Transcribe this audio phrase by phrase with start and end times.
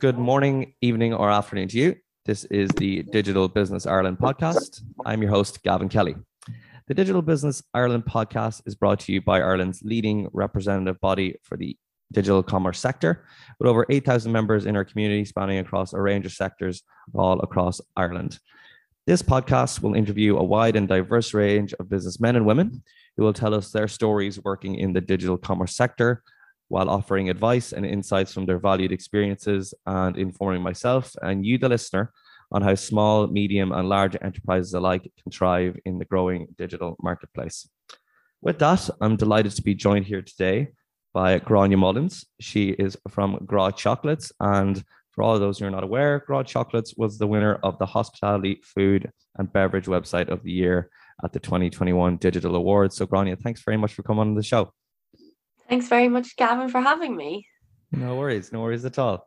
[0.00, 1.96] Good morning, evening, or afternoon to you.
[2.24, 4.80] This is the Digital Business Ireland podcast.
[5.04, 6.14] I'm your host, Gavin Kelly.
[6.86, 11.56] The Digital Business Ireland podcast is brought to you by Ireland's leading representative body for
[11.56, 11.76] the
[12.12, 13.24] digital commerce sector,
[13.58, 17.80] with over 8,000 members in our community spanning across a range of sectors all across
[17.96, 18.38] Ireland.
[19.08, 22.84] This podcast will interview a wide and diverse range of businessmen and women
[23.16, 26.22] who will tell us their stories working in the digital commerce sector
[26.68, 31.68] while offering advice and insights from their valued experiences and informing myself and you, the
[31.68, 32.12] listener,
[32.52, 37.68] on how small, medium, and large enterprises alike can thrive in the growing digital marketplace.
[38.40, 40.68] With that, I'm delighted to be joined here today
[41.12, 42.24] by Gráinne Mullins.
[42.40, 44.32] She is from Grá Chocolates.
[44.40, 47.78] And for all of those who are not aware, Grá Chocolates was the winner of
[47.78, 50.90] the Hospitality, Food, and Beverage Website of the Year
[51.24, 52.96] at the 2021 Digital Awards.
[52.96, 54.72] So, Gráinne, thanks very much for coming on the show.
[55.68, 57.46] Thanks very much, Gavin, for having me.
[57.92, 59.26] No worries, no worries at all.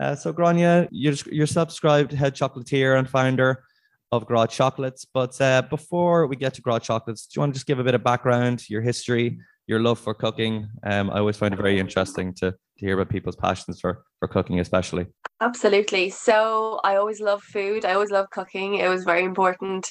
[0.00, 3.62] Uh, so, Gráinne, you're, you're subscribed head chocolatier and founder
[4.10, 5.06] of Grá Chocolates.
[5.12, 7.84] But uh, before we get to Grá Chocolates, do you want to just give a
[7.84, 10.68] bit of background, your history, your love for cooking?
[10.82, 14.28] Um, I always find it very interesting to, to hear about people's passions for, for
[14.28, 15.06] cooking, especially.
[15.42, 16.08] Absolutely.
[16.10, 17.84] So I always love food.
[17.84, 18.76] I always love cooking.
[18.76, 19.90] It was very important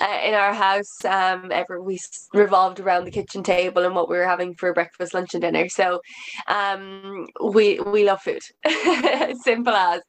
[0.00, 1.04] uh, in our house.
[1.04, 2.00] Um, ever we
[2.34, 5.68] revolved around the kitchen table and what we were having for breakfast, lunch, and dinner.
[5.68, 6.00] So,
[6.48, 8.42] um, we we love food.
[9.42, 10.02] Simple as.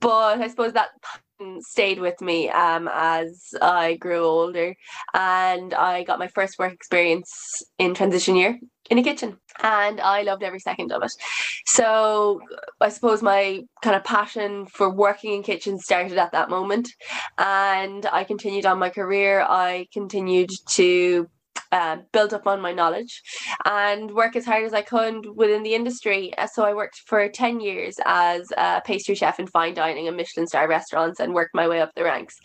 [0.00, 0.88] But I suppose that
[1.60, 4.74] stayed with me um, as I grew older,
[5.14, 8.58] and I got my first work experience in transition year
[8.90, 11.12] in a kitchen and I loved every second of it.
[11.66, 12.40] So
[12.80, 16.88] I suppose my kind of passion for working in kitchens started at that moment
[17.38, 19.40] and I continued on my career.
[19.48, 21.28] I continued to
[21.72, 23.22] uh, build up on my knowledge
[23.64, 26.32] and work as hard as I could within the industry.
[26.36, 30.16] Uh, so I worked for 10 years as a pastry chef in fine dining and
[30.16, 32.38] Michelin star restaurants and worked my way up the ranks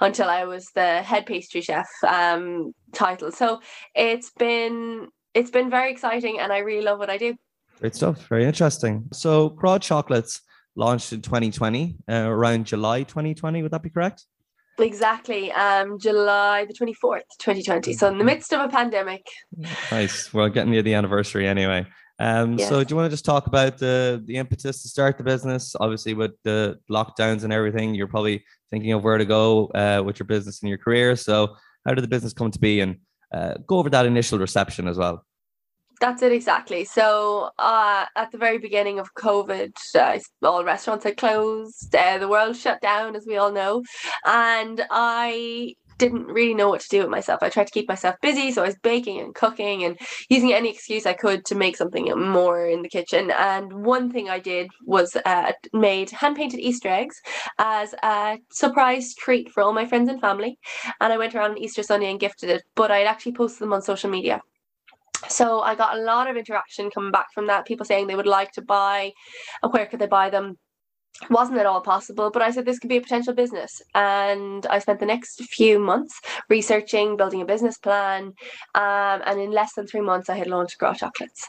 [0.00, 3.32] until I was the head pastry chef um, title.
[3.32, 3.60] So
[3.94, 7.34] it's been it's been very exciting and I really love what I do.
[7.80, 8.26] Great stuff.
[8.28, 9.08] Very interesting.
[9.12, 10.40] So, Grá Chocolates
[10.76, 13.62] launched in 2020, uh, around July 2020.
[13.62, 14.26] Would that be correct?
[14.78, 15.52] Exactly.
[15.52, 17.92] Um, July the 24th, 2020.
[17.92, 19.26] So, in the midst of a pandemic.
[19.90, 20.32] Nice.
[20.32, 21.86] We're getting near the anniversary anyway.
[22.18, 22.68] Um, yes.
[22.68, 25.74] So, do you want to just talk about the the impetus to start the business?
[25.78, 30.18] Obviously, with the lockdowns and everything, you're probably thinking of where to go uh, with
[30.18, 31.16] your business and your career.
[31.16, 31.56] So,
[31.86, 32.98] how did the business come to be, and
[33.32, 35.24] uh, go over that initial reception as well.
[36.04, 36.84] That's it exactly.
[36.84, 41.96] So uh, at the very beginning of COVID, uh, all restaurants had closed.
[41.96, 43.82] Uh, the world shut down, as we all know,
[44.26, 47.42] and I didn't really know what to do with myself.
[47.42, 49.98] I tried to keep myself busy, so I was baking and cooking and
[50.28, 53.30] using any excuse I could to make something more in the kitchen.
[53.30, 57.18] And one thing I did was uh, made hand painted Easter eggs
[57.58, 60.58] as a surprise treat for all my friends and family.
[61.00, 63.72] And I went around on Easter Sunday and gifted it, but I'd actually posted them
[63.72, 64.42] on social media.
[65.28, 67.66] So I got a lot of interaction coming back from that.
[67.66, 69.12] People saying they would like to buy,
[69.70, 70.58] where could they buy them?
[71.30, 74.78] wasn't at all possible but i said this could be a potential business and i
[74.78, 78.32] spent the next few months researching building a business plan
[78.74, 81.46] um, and in less than three months i had launched Grá chocolates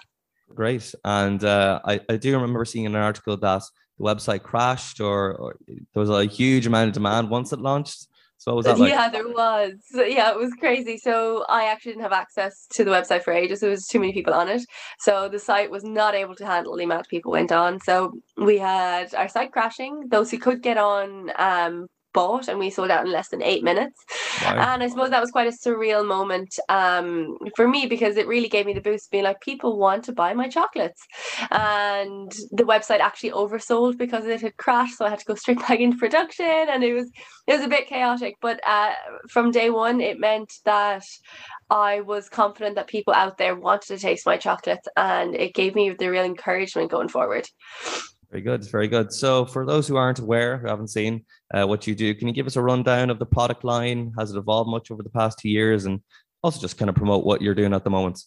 [0.54, 3.64] great and uh, I, I do remember seeing an article that
[3.98, 8.08] the website crashed or, or there was a huge amount of demand once it launched
[8.38, 8.90] so what was that like?
[8.90, 9.74] Yeah, there was.
[9.94, 10.98] Yeah, it was crazy.
[10.98, 13.60] So I actually didn't have access to the website for ages.
[13.60, 14.64] There was too many people on it.
[15.00, 17.80] So the site was not able to handle the amount of people went on.
[17.82, 20.08] So we had our site crashing.
[20.10, 23.64] Those who could get on um, bought and we sold out in less than eight
[23.64, 24.04] minutes.
[24.42, 24.74] Wow.
[24.74, 28.48] And I suppose that was quite a surreal moment um, for me because it really
[28.48, 31.02] gave me the boost being like, people want to buy my chocolates.
[31.52, 34.98] And the website actually oversold because it had crashed.
[34.98, 37.12] So I had to go straight back into production and it was
[37.48, 38.36] it was a bit chaotic.
[38.42, 38.94] But uh,
[39.30, 41.06] from day one, it meant that
[41.70, 45.76] I was confident that people out there wanted to taste my chocolates and it gave
[45.76, 47.46] me the real encouragement going forward.
[48.36, 49.14] Very good, very good.
[49.14, 51.24] So, for those who aren't aware, who haven't seen
[51.54, 54.12] uh, what you do, can you give us a rundown of the product line?
[54.20, 56.02] Has it evolved much over the past two years, and
[56.44, 58.22] also just kind of promote what you're doing at the moment?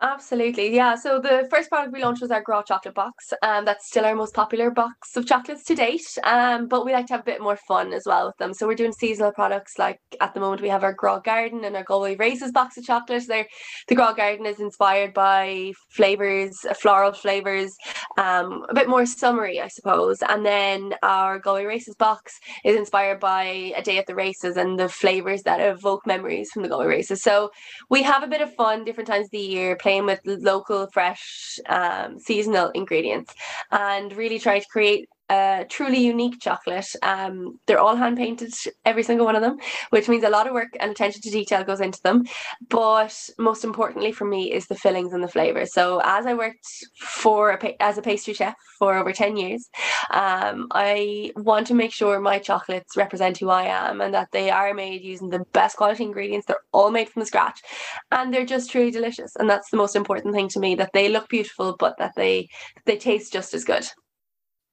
[0.00, 0.94] Absolutely, yeah.
[0.94, 4.04] So the first product we launched was our Grá chocolate box, and um, that's still
[4.04, 6.06] our most popular box of chocolates to date.
[6.22, 8.54] Um, but we like to have a bit more fun as well with them.
[8.54, 11.74] So we're doing seasonal products like at the moment we have our Grá Garden and
[11.74, 13.26] our Galway Races box of chocolates.
[13.26, 13.48] There,
[13.88, 17.74] the Grá Garden is inspired by flavors, floral flavors,
[18.18, 20.18] um, a bit more summery, I suppose.
[20.28, 24.78] And then our Galway Races box is inspired by a day at the races and
[24.78, 27.20] the flavors that evoke memories from the Galway races.
[27.20, 27.50] So
[27.90, 31.58] we have a bit of fun different times of the year playing with local, fresh,
[31.66, 33.32] um, seasonal ingredients
[33.70, 36.86] and really try to create a truly unique chocolate.
[37.02, 38.52] Um, they're all hand painted,
[38.84, 39.58] every single one of them,
[39.90, 42.24] which means a lot of work and attention to detail goes into them.
[42.68, 45.72] But most importantly for me is the fillings and the flavors.
[45.72, 46.66] So as I worked
[47.00, 49.68] for a, as a pastry chef for over 10 years,
[50.10, 54.50] um, I want to make sure my chocolates represent who I am and that they
[54.50, 56.46] are made using the best quality ingredients.
[56.46, 57.60] They're all made from scratch
[58.10, 59.36] and they're just truly delicious.
[59.36, 62.48] And that's the most important thing to me that they look beautiful, but that they,
[62.86, 63.86] they taste just as good.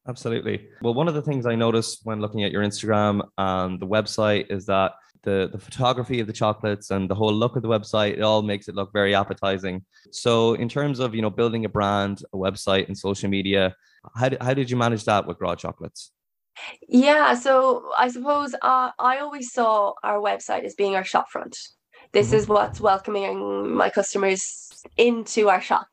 [0.07, 0.67] Absolutely.
[0.81, 4.51] Well, one of the things I noticed when looking at your Instagram and the website
[4.51, 4.93] is that
[5.23, 8.43] the, the photography of the chocolates and the whole look of the website, it all
[8.43, 9.83] makes it look very appetizing.
[10.11, 13.75] So in terms of, you know, building a brand, a website and social media,
[14.15, 16.11] how did, how did you manage that with Grá Chocolates?
[16.87, 21.57] Yeah, so I suppose uh, I always saw our website as being our shopfront.
[22.13, 22.35] This mm-hmm.
[22.35, 24.64] is what's welcoming my customers
[24.97, 25.87] into our shop.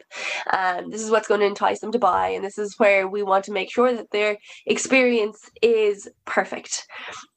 [0.53, 3.23] Um, this is what's going to entice them to buy, and this is where we
[3.23, 6.87] want to make sure that their experience is perfect.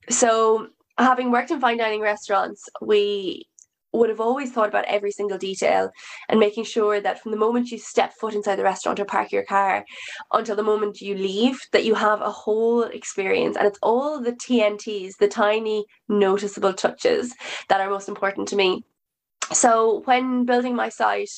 [0.09, 0.67] So,
[0.97, 3.45] having worked in fine dining restaurants, we
[3.95, 5.89] would have always thought about every single detail
[6.29, 9.31] and making sure that from the moment you step foot inside the restaurant or park
[9.31, 9.85] your car
[10.33, 14.33] until the moment you leave that you have a whole experience and it's all the
[14.33, 17.33] TNTs the tiny noticeable touches
[17.69, 18.83] that are most important to me
[19.53, 21.31] so when building my site,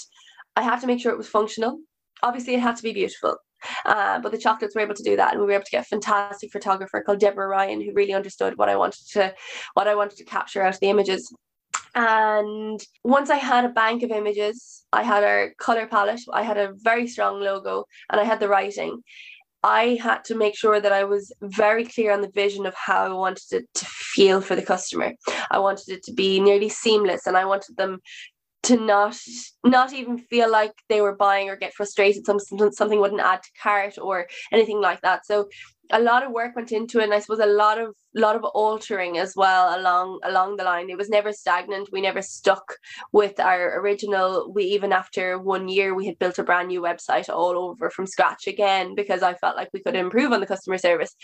[0.55, 1.79] I had to make sure it was functional.
[2.23, 3.37] Obviously, it had to be beautiful.
[3.85, 5.85] Uh, but the chocolates were able to do that, and we were able to get
[5.85, 9.33] a fantastic photographer called Deborah Ryan, who really understood what I wanted to
[9.73, 11.31] what I wanted to capture out of the images.
[11.95, 16.57] And once I had a bank of images, I had a color palette, I had
[16.57, 19.01] a very strong logo, and I had the writing.
[19.63, 23.05] I had to make sure that I was very clear on the vision of how
[23.05, 25.13] I wanted it to feel for the customer.
[25.49, 27.99] I wanted it to be nearly seamless and I wanted them
[28.63, 29.17] to not
[29.63, 33.49] not even feel like they were buying or get frustrated something something wouldn't add to
[33.61, 35.47] cart or anything like that so
[35.91, 38.43] a lot of work went into it and i suppose a lot of lot of
[38.43, 40.89] altering as well along along the line.
[40.89, 41.89] It was never stagnant.
[41.91, 42.75] We never stuck
[43.11, 44.51] with our original.
[44.51, 48.07] We even after one year we had built a brand new website all over from
[48.07, 51.15] scratch again because i felt like we could improve on the customer service.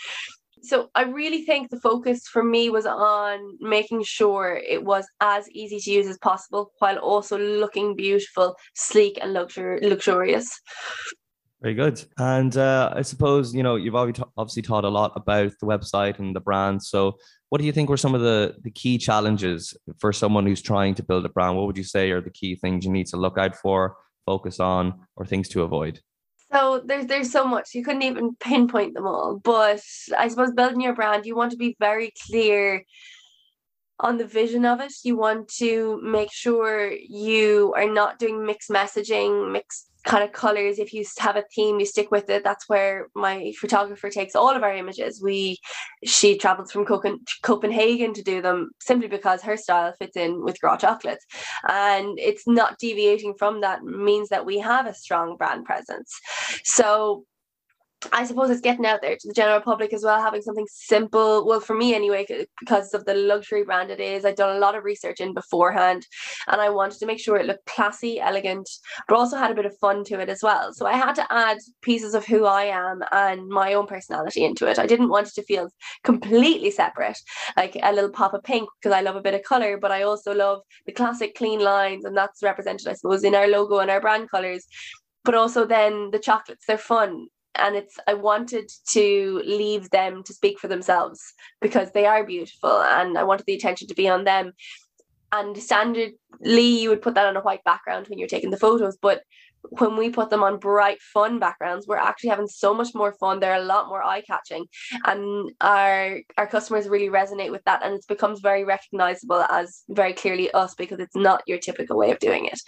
[0.62, 5.46] So I really think the focus for me was on making sure it was as
[5.50, 10.48] easy to use as possible while also looking beautiful, sleek, and luxur- luxurious.
[11.64, 12.04] Very good.
[12.18, 16.36] And uh, I suppose, you know, you've obviously taught a lot about the website and
[16.36, 16.82] the brand.
[16.82, 17.16] So,
[17.48, 20.94] what do you think were some of the, the key challenges for someone who's trying
[20.96, 21.56] to build a brand?
[21.56, 23.96] What would you say are the key things you need to look out for,
[24.26, 26.00] focus on, or things to avoid?
[26.52, 29.40] So there's there's so much you couldn't even pinpoint them all.
[29.42, 29.80] But
[30.18, 32.84] I suppose building your brand, you want to be very clear
[34.00, 34.92] on the vision of it.
[35.02, 40.78] You want to make sure you are not doing mixed messaging, mixed kind of colors
[40.78, 44.54] if you have a theme you stick with it that's where my photographer takes all
[44.54, 45.22] of our images.
[45.22, 45.58] We
[46.04, 46.86] she travels from
[47.42, 51.24] copenhagen to do them simply because her style fits in with Grá chocolates
[51.68, 56.12] and it's not deviating from that means that we have a strong brand presence.
[56.64, 57.24] So
[58.12, 61.46] I suppose it's getting out there to the general public as well, having something simple.
[61.46, 62.26] Well, for me anyway,
[62.60, 66.06] because of the luxury brand it is, I'd done a lot of research in beforehand
[66.48, 68.68] and I wanted to make sure it looked classy, elegant,
[69.08, 70.72] but also had a bit of fun to it as well.
[70.72, 74.66] So I had to add pieces of who I am and my own personality into
[74.66, 74.78] it.
[74.78, 75.68] I didn't want it to feel
[76.02, 77.18] completely separate,
[77.56, 80.02] like a little pop of pink, because I love a bit of color, but I
[80.02, 83.90] also love the classic clean lines, and that's represented, I suppose, in our logo and
[83.90, 84.66] our brand colors
[85.24, 90.32] but also then the chocolates they're fun and it's i wanted to leave them to
[90.32, 91.20] speak for themselves
[91.60, 94.52] because they are beautiful and i wanted the attention to be on them.
[95.32, 98.96] And standardly you would put that on a white background when you're taking the photos
[99.00, 99.22] but
[99.70, 103.40] when we put them on bright fun backgrounds we're actually having so much more fun.
[103.40, 104.66] They're a lot more eye-catching
[105.04, 110.12] and our our customers really resonate with that and it becomes very recognizable as very
[110.12, 112.60] clearly us because it's not your typical way of doing it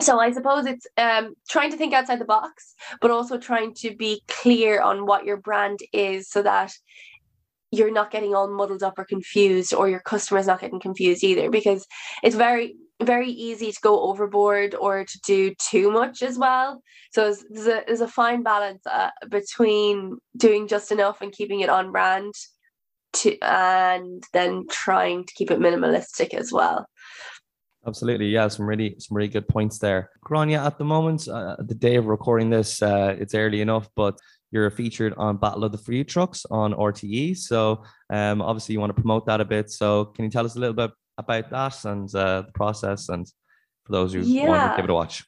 [0.00, 3.94] so I suppose it's um, trying to think outside the box, but also trying to
[3.94, 6.72] be clear on what your brand is so that
[7.70, 11.50] you're not getting all muddled up or confused or your customer's not getting confused either
[11.50, 11.86] because
[12.22, 16.80] it's very very easy to go overboard or to do too much as well.
[17.12, 21.68] So there's, a, there's a fine balance uh, between doing just enough and keeping it
[21.68, 22.32] on brand
[23.14, 26.86] to and then trying to keep it minimalistic as well
[27.84, 30.10] Absolutely, yeah, some really some really good points there.
[30.24, 34.18] Gráinne, at the moment, uh, the day of recording this, uh, it's early enough, but
[34.52, 37.36] you're featured on Battle of the Food Trucks on RTE.
[37.36, 39.70] So um, obviously you want to promote that a bit.
[39.70, 43.26] So can you tell us a little bit about that and uh, the process and
[43.84, 44.46] for those who yeah.
[44.46, 45.24] want to give it a watch?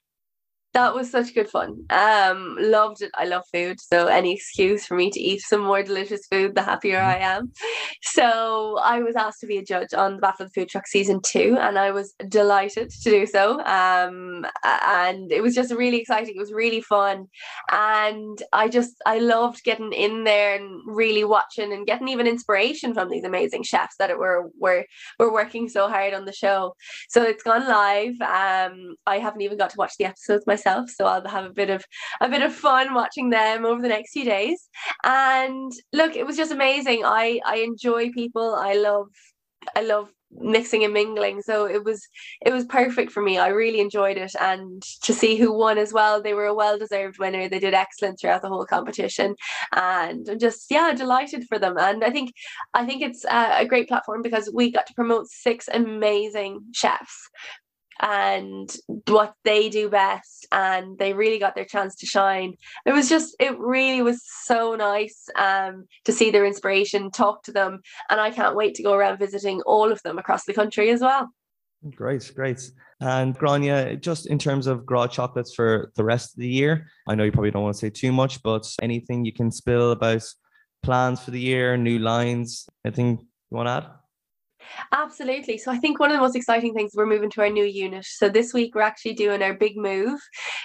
[0.75, 1.85] That was such good fun.
[1.91, 3.13] Um, loved it.
[3.15, 6.63] I love food, so any excuse for me to eat some more delicious food, the
[6.63, 7.53] happier I am.
[8.03, 10.89] So I was asked to be a judge on the Battle of the Food Truck
[10.89, 13.61] season two, and I was delighted to do so.
[13.65, 16.35] Um, and it was just really exciting.
[16.35, 17.29] It was really fun,
[17.71, 22.95] and I just I loved getting in there and really watching and getting even inspiration
[22.95, 24.85] from these amazing chefs that were were
[25.21, 26.75] were working so hard on the show.
[27.09, 28.21] So it's gone live.
[28.21, 31.51] Um, I haven't even got to watch the episodes myself myself, so I'll have a
[31.51, 31.85] bit of
[32.21, 34.69] a bit of fun watching them over the next few days.
[35.03, 37.03] And look, it was just amazing.
[37.05, 38.55] I I enjoy people.
[38.55, 39.09] I love
[39.77, 41.41] I love mixing and mingling.
[41.43, 42.07] So it was
[42.45, 43.39] it was perfect for me.
[43.39, 44.33] I really enjoyed it.
[44.41, 47.49] And to see who won as well they were a well deserved winner.
[47.49, 49.37] They did excellent throughout the whole competition.
[49.73, 51.77] And i'm just yeah delighted for them.
[51.79, 52.33] And i think
[52.75, 57.29] i think it's a great platform because we got to promote six amazing chefs
[58.01, 58.75] and
[59.07, 62.55] what they do best and they really got their chance to shine.
[62.87, 67.53] It was just it really was so nice um, to see their inspiration talk to
[67.53, 70.91] them and i can't wait to go around visiting all of them across the country
[70.91, 71.31] as well.
[71.95, 72.71] Great great.
[73.01, 77.15] And Gráinne just in terms of Gras chocolates for the rest of the year i
[77.15, 80.23] know you probably don't want to say too much but anything you can spill about
[80.83, 83.19] plans for the year new lines anything
[83.51, 84.04] you want to add
[84.93, 85.59] Absolutely.
[85.59, 88.05] So I think one of the most exciting things we're moving to our new unit.
[88.05, 90.21] So this week we're actually doing our big move.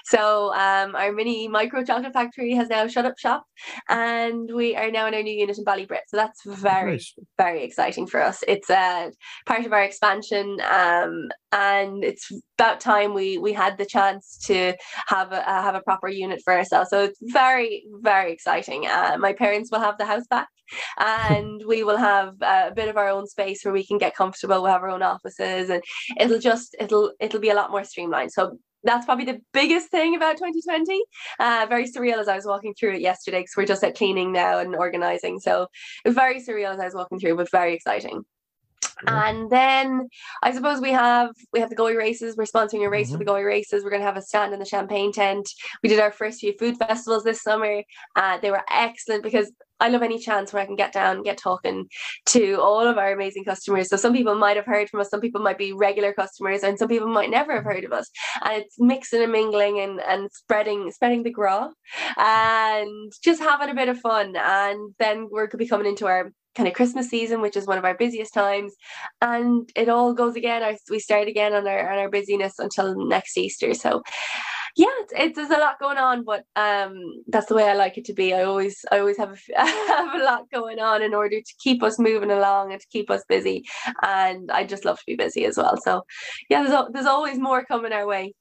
[0.05, 3.45] So um, our mini micro chocolate factory has now shut up shop,
[3.89, 6.07] and we are now in our new unit in Ballybrit.
[6.07, 7.13] So that's very nice.
[7.37, 8.43] very exciting for us.
[8.47, 9.09] It's a uh,
[9.45, 14.75] part of our expansion, um, and it's about time we we had the chance to
[15.07, 16.89] have a uh, have a proper unit for ourselves.
[16.89, 18.87] So it's very very exciting.
[18.87, 20.47] Uh, my parents will have the house back
[20.97, 24.61] and we will have a bit of our own space where we can get comfortable
[24.61, 25.83] we'll have our own offices and
[26.17, 30.15] it'll just it'll it'll be a lot more streamlined so that's probably the biggest thing
[30.15, 31.03] about 2020
[31.39, 34.31] uh, very surreal as i was walking through it yesterday because we're just at cleaning
[34.31, 35.67] now and organizing so
[36.07, 38.23] very surreal as i was walking through but very exciting
[39.07, 40.09] and then
[40.41, 42.35] I suppose we have we have the Galway races.
[42.35, 43.13] We're sponsoring a race mm-hmm.
[43.13, 43.83] for the Galway races.
[43.83, 45.49] We're going to have a stand in the champagne tent.
[45.83, 47.83] We did our first few food festivals this summer.
[48.15, 51.25] Uh, they were excellent because I love any chance where I can get down, and
[51.25, 51.87] get talking
[52.27, 53.89] to all of our amazing customers.
[53.89, 56.77] So some people might have heard from us, some people might be regular customers, and
[56.77, 58.09] some people might never have heard of us.
[58.43, 61.69] And it's mixing and mingling and, and spreading spreading the gras
[62.17, 64.35] and just having a bit of fun.
[64.35, 67.85] And then we're be coming into our kind of Christmas season, which is one of
[67.85, 68.73] our busiest times,
[69.21, 70.77] and it all goes again.
[70.89, 73.73] we start again on our on our busyness until next Easter.
[73.73, 74.01] So,
[74.75, 77.97] yeah, it's, it's there's a lot going on, but um, that's the way I like
[77.97, 78.33] it to be.
[78.33, 81.83] I always I always have a, have a lot going on in order to keep
[81.83, 83.65] us moving along and to keep us busy,
[84.01, 85.77] and I just love to be busy as well.
[85.81, 86.03] So,
[86.49, 88.33] yeah, there's there's always more coming our way.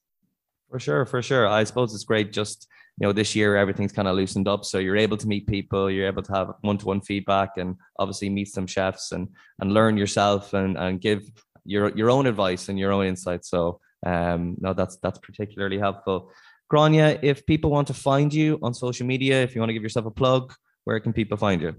[0.71, 1.47] For sure, for sure.
[1.47, 2.69] I suppose it's great just
[3.01, 5.89] you know this year everything's kind of loosened up so you're able to meet people
[5.91, 9.29] you're able to have one-to-one feedback and obviously meet some chefs and
[9.61, 11.23] and learn yourself and and give
[11.65, 16.31] your your own advice and your own insights so um no that's that's particularly helpful
[16.73, 19.83] Gráinne if people want to find you on social media if you want to give
[19.83, 21.75] yourself a plug where can people find you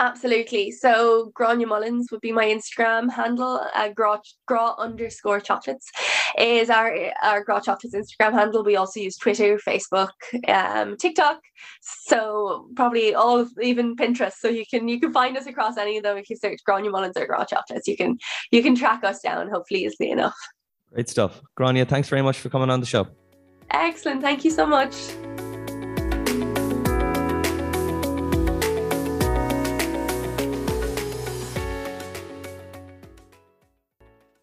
[0.00, 0.72] Absolutely.
[0.72, 3.64] So Gráinne Mullins would be my Instagram handle.
[3.74, 5.88] Uh, Gras, Gras underscore chocolates
[6.36, 8.64] is our our Gras chocolates Instagram handle.
[8.64, 10.10] We also use Twitter, Facebook,
[10.48, 11.38] um, TikTok.
[11.80, 14.34] So probably all even Pinterest.
[14.40, 16.16] So you can you can find us across any of them.
[16.16, 18.18] If you search Gráinne Mullins or Gras chocolates, you can
[18.50, 19.48] you can track us down.
[19.48, 20.34] Hopefully, easily enough.
[20.94, 21.86] Great stuff, Gráinne.
[21.88, 23.08] Thanks very much for coming on the show.
[23.70, 24.22] Excellent.
[24.22, 24.94] Thank you so much.